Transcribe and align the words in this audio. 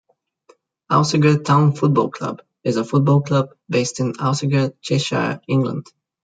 Alsager 0.89 1.43
Town 1.45 1.75
Football 1.75 2.09
Club 2.09 2.41
is 2.63 2.75
a 2.77 2.83
football 2.83 3.21
club, 3.21 3.49
based 3.69 3.99
in 3.99 4.13
Alsager, 4.19 4.71
Cheshire, 4.81 5.39
England. 5.47 5.85